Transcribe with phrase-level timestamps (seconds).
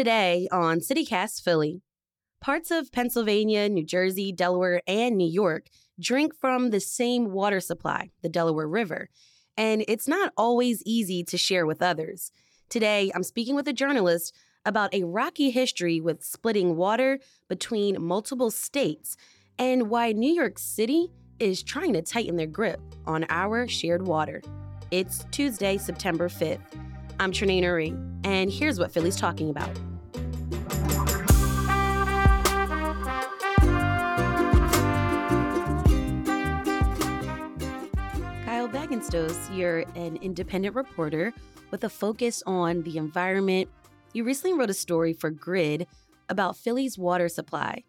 [0.00, 1.82] Today on CityCast Philly,
[2.40, 5.66] parts of Pennsylvania, New Jersey, Delaware, and New York
[6.00, 9.10] drink from the same water supply, the Delaware River,
[9.58, 12.32] and it's not always easy to share with others.
[12.70, 14.34] Today, I'm speaking with a journalist
[14.64, 17.18] about a rocky history with splitting water
[17.50, 19.18] between multiple states
[19.58, 24.40] and why New York City is trying to tighten their grip on our shared water.
[24.90, 26.60] It's Tuesday, September 5th.
[27.18, 29.78] I'm Trenae Nuri, and here's what Philly's talking about.
[38.70, 41.34] Bagenstose, you're an independent reporter
[41.72, 43.68] with a focus on the environment.
[44.12, 45.88] You recently wrote a story for Grid
[46.28, 47.82] about Philly's water supply.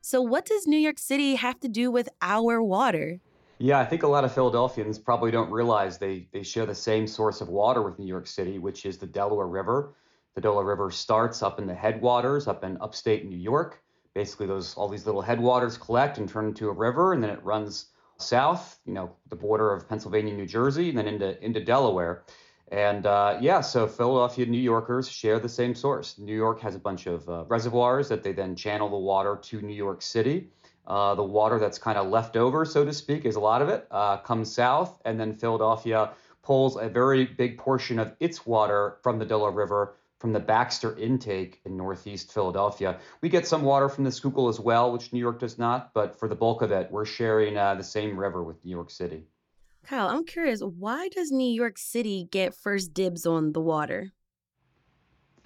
[0.00, 3.18] So, what does New York City have to do with our water?
[3.58, 7.08] Yeah, I think a lot of Philadelphians probably don't realize they, they share the same
[7.08, 9.96] source of water with New York City, which is the Delaware River.
[10.36, 13.82] The Delaware River starts up in the headwaters up in upstate New York.
[14.14, 17.42] Basically, those all these little headwaters collect and turn into a river, and then it
[17.42, 17.86] runs
[18.18, 22.24] south, you know, the border of Pennsylvania, New Jersey, and then into into Delaware.
[22.70, 26.18] And uh, yeah, so Philadelphia New Yorkers share the same source.
[26.18, 29.62] New York has a bunch of uh, reservoirs that they then channel the water to
[29.62, 30.50] New York City.
[30.86, 33.68] Uh, the water that's kind of left over, so to speak, is a lot of
[33.68, 36.10] it, uh, comes south, and then Philadelphia
[36.42, 40.96] pulls a very big portion of its water from the Delaware River from the Baxter
[40.96, 42.98] intake in northeast Philadelphia.
[43.20, 46.18] We get some water from the Schuylkill as well, which New York does not, but
[46.18, 49.24] for the bulk of it, we're sharing uh, the same river with New York City.
[49.84, 54.12] Kyle, I'm curious, why does New York City get first dibs on the water?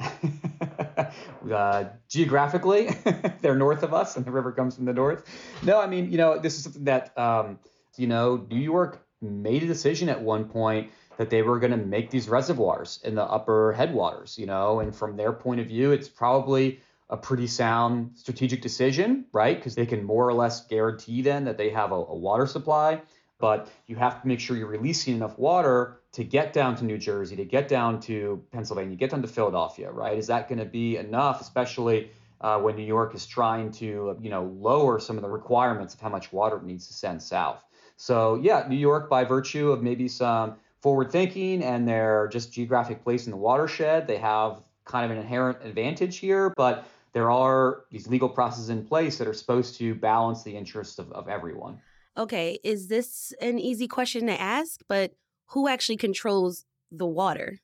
[1.52, 2.90] uh, geographically,
[3.40, 5.24] they're north of us, and the river comes from the north.
[5.62, 7.58] No, I mean, you know, this is something that, um,
[7.96, 11.76] you know, New York made a decision at one point that they were going to
[11.76, 15.92] make these reservoirs in the upper headwaters, you know, and from their point of view,
[15.92, 19.56] it's probably a pretty sound strategic decision, right?
[19.56, 23.02] Because they can more or less guarantee then that they have a, a water supply
[23.42, 26.96] but you have to make sure you're releasing enough water to get down to New
[26.96, 30.16] Jersey, to get down to Pennsylvania, get down to Philadelphia, right?
[30.16, 34.30] Is that going to be enough, especially uh, when New York is trying to, you
[34.30, 37.60] know, lower some of the requirements of how much water it needs to send south?
[37.96, 43.02] So yeah, New York, by virtue of maybe some forward thinking and their just geographic
[43.02, 47.84] place in the watershed, they have kind of an inherent advantage here, but there are
[47.90, 51.78] these legal processes in place that are supposed to balance the interests of, of everyone
[52.16, 54.80] okay, is this an easy question to ask?
[54.88, 55.12] But
[55.46, 57.60] who actually controls the water?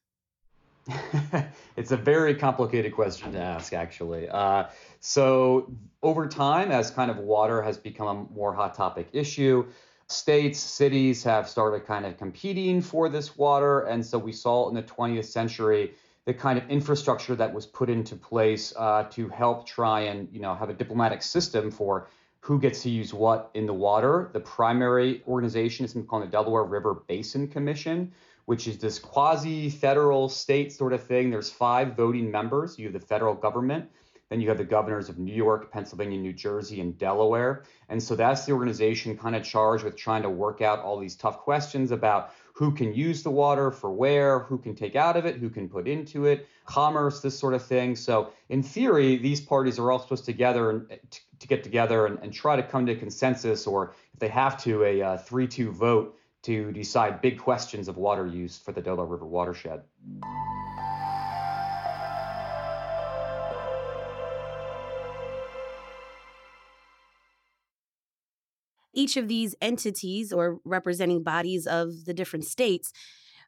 [1.77, 4.29] it's a very complicated question to ask, actually.
[4.29, 4.65] Uh,
[5.00, 5.71] so,
[6.03, 9.67] over time, as kind of water has become a more hot topic issue,
[10.09, 13.81] states, cities have started kind of competing for this water.
[13.81, 15.95] And so, we saw in the 20th century
[16.29, 20.41] the kind of infrastructure that was put into place uh, to help try and you
[20.41, 22.09] know have a diplomatic system for
[22.41, 24.31] who gets to use what in the water.
[24.33, 28.13] The primary organization is called the Delaware River Basin Commission,
[28.45, 31.31] which is this quasi federal state sort of thing.
[31.31, 32.79] There's five voting members.
[32.79, 33.91] You have the federal government,
[34.31, 37.65] then you have the governors of New York, Pennsylvania, New Jersey, and Delaware.
[37.89, 41.16] And so that's the organization kind of charged with trying to work out all these
[41.16, 45.25] tough questions about who can use the water for where, who can take out of
[45.25, 47.94] it, who can put into it, commerce, this sort of thing.
[47.94, 52.06] So in theory, these parties are all supposed to together and to, to get together
[52.06, 55.71] and, and, try to come to consensus, or if they have to, a uh, three-two
[55.71, 59.83] vote to decide big questions of water use for the Delaware River watershed.
[68.99, 72.93] Each of these entities or representing bodies of the different states,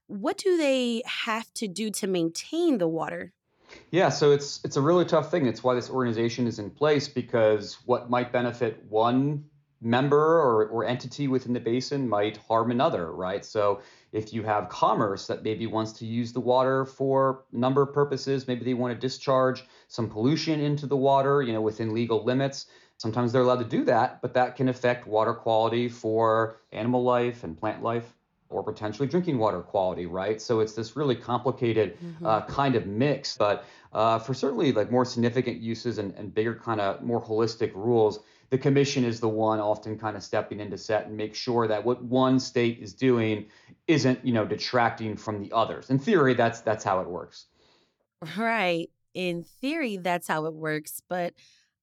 [0.06, 3.32] what do they have to do to maintain the water?
[3.90, 5.46] Yeah, so it's it's a really tough thing.
[5.46, 9.44] It's why this organization is in place because what might benefit one
[9.80, 13.44] member or, or entity within the basin might harm another, right?
[13.44, 13.80] So
[14.12, 17.94] if you have commerce that maybe wants to use the water for a number of
[17.94, 22.24] purposes, maybe they want to discharge some pollution into the water, you know, within legal
[22.24, 22.66] limits,
[23.00, 27.44] Sometimes they're allowed to do that, but that can affect water quality for animal life
[27.44, 28.04] and plant life
[28.50, 30.38] or potentially drinking water quality, right?
[30.38, 32.26] So it's this really complicated mm-hmm.
[32.26, 33.38] uh, kind of mix.
[33.38, 33.64] But
[33.94, 38.20] uh, for certainly like more significant uses and, and bigger kind of more holistic rules,
[38.50, 41.82] the commission is the one often kind of stepping into set and make sure that
[41.82, 43.46] what one state is doing
[43.86, 45.88] isn't, you know, detracting from the others.
[45.88, 47.46] In theory, that's that's how it works.
[48.36, 48.90] Right.
[49.14, 51.32] In theory, that's how it works, but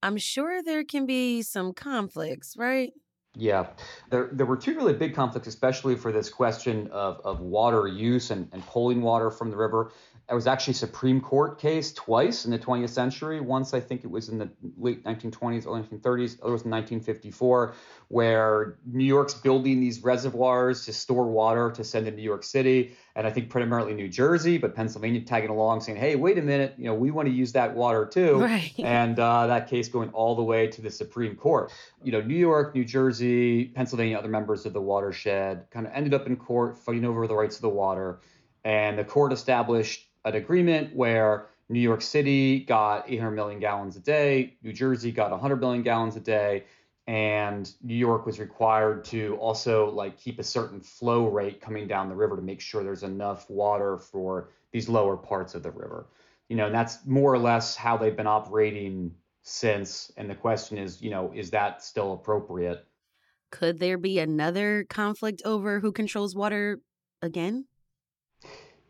[0.03, 2.93] I'm sure there can be some conflicts, right?
[3.35, 3.67] Yeah,
[4.09, 8.31] there, there were two really big conflicts, especially for this question of, of water use
[8.31, 9.91] and, and pulling water from the river.
[10.29, 13.39] It was actually a Supreme Court case twice in the 20th century.
[13.39, 16.39] Once, I think it was in the late 1920s, early 1930s.
[16.41, 17.75] Other was in 1954,
[18.09, 22.97] where New York's building these reservoirs to store water to send to New York City,
[23.17, 26.75] and I think primarily New Jersey, but Pennsylvania tagging along, saying, "Hey, wait a minute,
[26.77, 28.71] you know, we want to use that water too." Right.
[28.87, 31.71] And uh, that case going all the way to the Supreme Court.
[32.03, 36.13] You know, New York, New Jersey, Pennsylvania, other members of the watershed, kind of ended
[36.13, 38.19] up in court fighting over the rights of the water,
[38.63, 43.99] and the court established an agreement where New York City got 800 million gallons a
[43.99, 46.65] day, New Jersey got 100 million gallons a day,
[47.07, 52.09] and New York was required to also like keep a certain flow rate coming down
[52.09, 56.07] the river to make sure there's enough water for these lower parts of the river.
[56.49, 60.11] You know, and that's more or less how they've been operating since.
[60.17, 62.85] And the question is, you know, is that still appropriate?
[63.51, 66.81] Could there be another conflict over who controls water
[67.21, 67.65] again?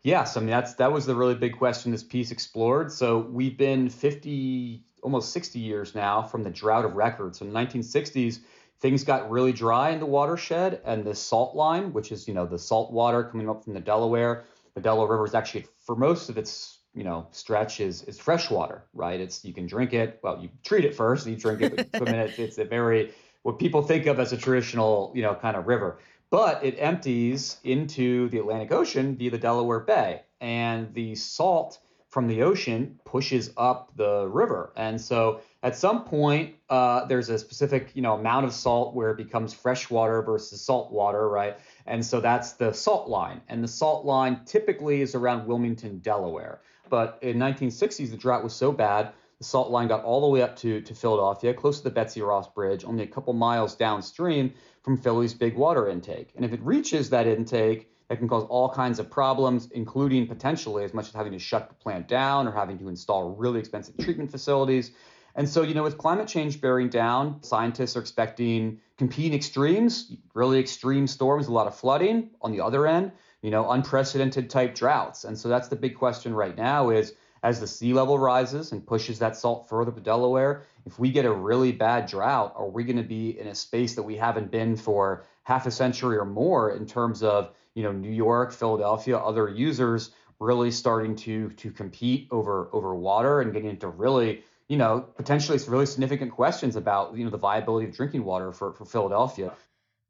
[0.02, 2.90] Yes, I mean that's that was the really big question this piece explored.
[2.90, 7.38] So we've been 50, almost 60 years now from the drought of records.
[7.38, 8.40] So in the 1960s,
[8.80, 12.46] things got really dry in the watershed, and the salt line, which is you know
[12.46, 16.28] the salt water coming up from the Delaware, the Delaware River is actually for most
[16.28, 19.20] of its you know stretch is is fresh water, right?
[19.20, 20.20] It's you can drink it.
[20.22, 21.90] Well, you treat it first, you drink it.
[21.92, 23.12] But I it's a very
[23.42, 25.98] what people think of as a traditional you know kind of river
[26.30, 30.22] but it empties into the Atlantic Ocean via the Delaware Bay.
[30.40, 31.78] And the salt
[32.10, 34.72] from the ocean pushes up the river.
[34.76, 39.10] And so at some point, uh, there's a specific you know amount of salt where
[39.10, 41.58] it becomes fresh water versus salt water, right?
[41.86, 43.40] And so that's the salt line.
[43.48, 46.60] And the salt line typically is around Wilmington, Delaware.
[46.88, 50.42] But in 1960s, the drought was so bad the salt line got all the way
[50.42, 54.52] up to, to Philadelphia, close to the Betsy Ross Bridge, only a couple miles downstream
[54.82, 56.32] from Philly's big water intake.
[56.34, 60.84] And if it reaches that intake, that can cause all kinds of problems, including potentially
[60.84, 63.96] as much as having to shut the plant down or having to install really expensive
[63.98, 64.92] treatment facilities.
[65.34, 70.58] And so, you know, with climate change bearing down, scientists are expecting competing extremes, really
[70.58, 72.30] extreme storms, a lot of flooding.
[72.42, 73.12] On the other end,
[73.42, 75.24] you know, unprecedented type droughts.
[75.24, 78.84] And so that's the big question right now is as the sea level rises and
[78.84, 82.82] pushes that salt further to Delaware, if we get a really bad drought, are we
[82.82, 86.24] going to be in a space that we haven't been for half a century or
[86.24, 90.10] more in terms of you know New York, Philadelphia, other users
[90.40, 95.58] really starting to to compete over over water and getting into really you know potentially
[95.68, 99.52] really significant questions about you know the viability of drinking water for for Philadelphia.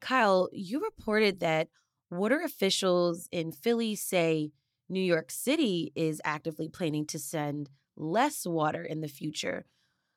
[0.00, 1.69] Kyle, you reported that
[2.10, 4.52] water officials in Philly say
[4.88, 9.66] New York City is actively planning to send less water in the future.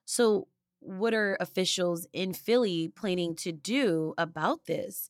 [0.05, 0.47] So,
[0.79, 5.09] what are officials in Philly planning to do about this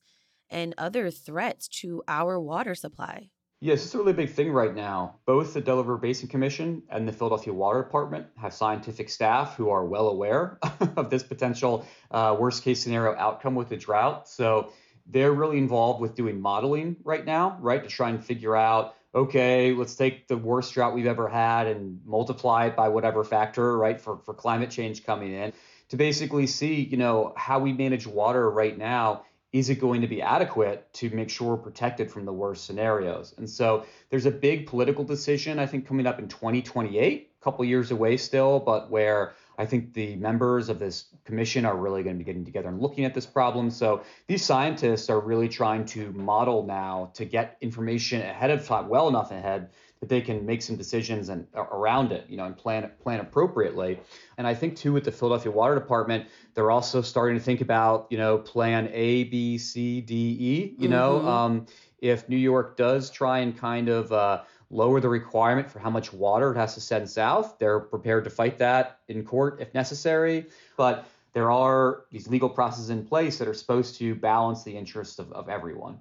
[0.52, 3.30] and other threats to our water supply?
[3.60, 5.16] Yes, it's a really big thing right now.
[5.24, 9.84] Both the Delaware Basin Commission and the Philadelphia Water Department have scientific staff who are
[9.84, 10.58] well aware
[10.96, 14.28] of this potential uh, worst case scenario outcome with the drought.
[14.28, 14.72] So
[15.06, 19.74] they're really involved with doing modeling right now, right, to try and figure out okay,
[19.74, 24.00] let's take the worst drought we've ever had and multiply it by whatever factor, right,
[24.00, 25.52] for, for climate change coming in
[25.90, 29.24] to basically see, you know, how we manage water right now.
[29.52, 33.34] Is it going to be adequate to make sure we're protected from the worst scenarios?
[33.36, 37.64] And so there's a big political decision, I think, coming up in 2028, a couple
[37.64, 42.16] years away still, but where I think the members of this commission are really going
[42.16, 43.70] to be getting together and looking at this problem.
[43.70, 48.88] So these scientists are really trying to model now to get information ahead of time,
[48.88, 49.68] well enough ahead
[50.02, 54.00] that they can make some decisions and around it, you know, and plan plan appropriately.
[54.36, 58.08] And I think too with the Philadelphia Water Department, they're also starting to think about,
[58.10, 60.74] you know, plan A, B, C, D, E.
[60.76, 60.90] You mm-hmm.
[60.90, 61.66] know, um,
[62.00, 66.12] if New York does try and kind of uh, lower the requirement for how much
[66.12, 67.60] water it has to send south.
[67.60, 70.46] They're prepared to fight that in court if necessary.
[70.76, 75.20] But there are these legal processes in place that are supposed to balance the interests
[75.20, 76.00] of, of everyone.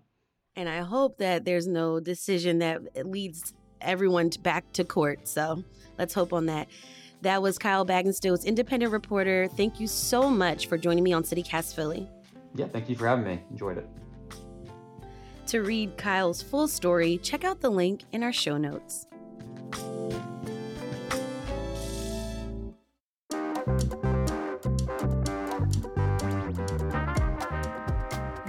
[0.55, 5.27] And I hope that there's no decision that leads everyone back to court.
[5.27, 5.63] So
[5.97, 6.67] let's hope on that.
[7.21, 9.47] That was Kyle Bagenstose independent reporter.
[9.55, 12.09] Thank you so much for joining me on CityCast Philly.
[12.55, 13.41] Yeah, thank you for having me.
[13.51, 13.87] Enjoyed it.
[15.47, 19.05] To read Kyle's full story, check out the link in our show notes.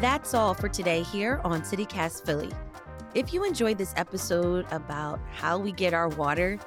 [0.01, 2.51] That's all for today here on CityCast Philly.
[3.15, 6.59] If you enjoyed this episode about how we get our water,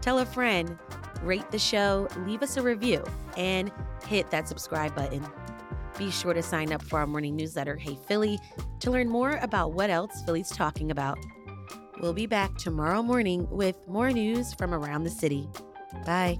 [0.00, 0.78] tell a friend,
[1.22, 3.04] rate the show, leave us a review,
[3.36, 3.70] and
[4.06, 5.22] hit that subscribe button.
[5.98, 8.38] Be sure to sign up for our morning newsletter, Hey Philly,
[8.78, 11.18] to learn more about what else Philly's talking about.
[12.00, 15.50] We'll be back tomorrow morning with more news from around the city.
[16.06, 16.38] Bye.